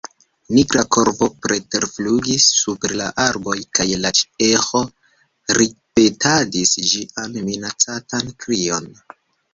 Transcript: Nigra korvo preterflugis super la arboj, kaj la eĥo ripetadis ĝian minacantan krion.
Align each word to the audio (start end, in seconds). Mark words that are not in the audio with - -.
Nigra 0.57 0.83
korvo 0.95 1.27
preterflugis 1.47 2.47
super 2.61 2.95
la 3.01 3.09
arboj, 3.25 3.57
kaj 3.79 3.87
la 4.05 4.13
eĥo 4.47 4.81
ripetadis 5.59 6.75
ĝian 6.91 7.39
minacantan 7.51 8.33
krion. 8.47 8.93